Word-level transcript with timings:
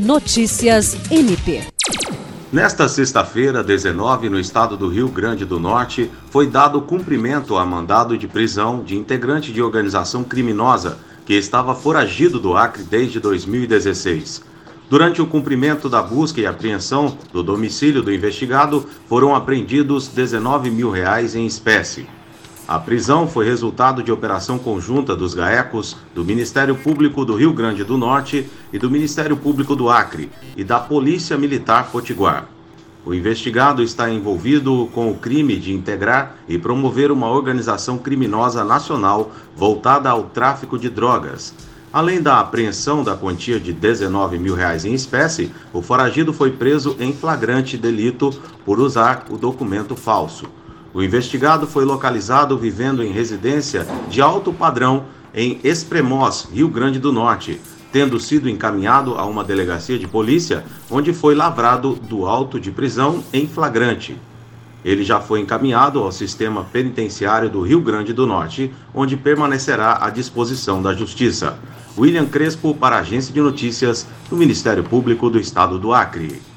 Notícias 0.00 0.96
MP. 1.10 1.60
Nesta 2.50 2.88
sexta-feira, 2.88 3.62
19, 3.62 4.30
no 4.30 4.40
estado 4.40 4.74
do 4.74 4.88
Rio 4.88 5.08
Grande 5.08 5.44
do 5.44 5.60
Norte, 5.60 6.10
foi 6.30 6.46
dado 6.46 6.80
cumprimento 6.80 7.58
a 7.58 7.66
mandado 7.66 8.16
de 8.16 8.26
prisão 8.26 8.82
de 8.82 8.96
integrante 8.96 9.52
de 9.52 9.60
organização 9.60 10.24
criminosa 10.24 10.96
que 11.26 11.34
estava 11.34 11.74
foragido 11.74 12.40
do 12.40 12.56
Acre 12.56 12.82
desde 12.82 13.20
2016. 13.20 14.42
Durante 14.88 15.20
o 15.20 15.26
cumprimento 15.26 15.86
da 15.86 16.00
busca 16.00 16.40
e 16.40 16.46
apreensão 16.46 17.18
do 17.30 17.42
domicílio 17.42 18.02
do 18.02 18.10
investigado, 18.10 18.86
foram 19.06 19.34
apreendidos 19.34 20.08
19 20.08 20.70
mil 20.70 20.90
reais 20.90 21.34
em 21.34 21.44
espécie. 21.44 22.06
A 22.70 22.78
prisão 22.78 23.26
foi 23.26 23.44
resultado 23.46 24.00
de 24.00 24.12
operação 24.12 24.56
conjunta 24.56 25.16
dos 25.16 25.34
GAECOS, 25.34 25.96
do 26.14 26.24
Ministério 26.24 26.76
Público 26.76 27.24
do 27.24 27.34
Rio 27.34 27.52
Grande 27.52 27.82
do 27.82 27.98
Norte 27.98 28.48
e 28.72 28.78
do 28.78 28.88
Ministério 28.88 29.36
Público 29.36 29.74
do 29.74 29.90
Acre 29.90 30.30
e 30.56 30.62
da 30.62 30.78
Polícia 30.78 31.36
Militar 31.36 31.90
Potiguar. 31.90 32.46
O 33.04 33.12
investigado 33.12 33.82
está 33.82 34.08
envolvido 34.08 34.88
com 34.94 35.10
o 35.10 35.16
crime 35.16 35.56
de 35.56 35.74
integrar 35.74 36.36
e 36.46 36.56
promover 36.58 37.10
uma 37.10 37.28
organização 37.28 37.98
criminosa 37.98 38.62
nacional 38.62 39.32
voltada 39.56 40.08
ao 40.08 40.26
tráfico 40.26 40.78
de 40.78 40.88
drogas. 40.88 41.52
Além 41.92 42.22
da 42.22 42.38
apreensão 42.38 43.02
da 43.02 43.16
quantia 43.16 43.58
de 43.58 43.72
19 43.72 44.38
mil 44.38 44.54
reais 44.54 44.84
em 44.84 44.94
espécie, 44.94 45.50
o 45.72 45.82
foragido 45.82 46.32
foi 46.32 46.52
preso 46.52 46.94
em 47.00 47.12
flagrante 47.12 47.76
delito 47.76 48.30
por 48.64 48.78
usar 48.78 49.26
o 49.28 49.36
documento 49.36 49.96
falso. 49.96 50.59
O 50.92 51.02
investigado 51.02 51.68
foi 51.68 51.84
localizado 51.84 52.58
vivendo 52.58 53.02
em 53.04 53.12
residência 53.12 53.86
de 54.08 54.20
alto 54.20 54.52
padrão 54.52 55.04
em 55.32 55.60
Espremós, 55.62 56.48
Rio 56.52 56.68
Grande 56.68 56.98
do 56.98 57.12
Norte, 57.12 57.60
tendo 57.92 58.18
sido 58.18 58.48
encaminhado 58.48 59.14
a 59.14 59.24
uma 59.24 59.44
delegacia 59.44 59.96
de 59.96 60.08
polícia, 60.08 60.64
onde 60.90 61.12
foi 61.12 61.36
lavrado 61.36 61.94
do 61.94 62.26
auto 62.26 62.58
de 62.58 62.72
prisão 62.72 63.22
em 63.32 63.46
flagrante. 63.46 64.16
Ele 64.84 65.04
já 65.04 65.20
foi 65.20 65.40
encaminhado 65.40 66.00
ao 66.00 66.10
sistema 66.10 66.64
penitenciário 66.64 67.48
do 67.48 67.60
Rio 67.60 67.80
Grande 67.80 68.12
do 68.12 68.26
Norte, 68.26 68.72
onde 68.92 69.16
permanecerá 69.16 69.98
à 70.04 70.10
disposição 70.10 70.82
da 70.82 70.92
Justiça. 70.92 71.58
William 71.96 72.26
Crespo, 72.26 72.74
para 72.74 72.96
a 72.96 73.00
Agência 73.00 73.32
de 73.32 73.40
Notícias 73.40 74.06
do 74.28 74.36
Ministério 74.36 74.82
Público 74.82 75.30
do 75.30 75.38
Estado 75.38 75.78
do 75.78 75.92
Acre. 75.92 76.49